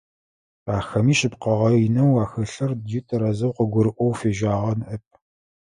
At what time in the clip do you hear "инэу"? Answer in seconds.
1.85-2.13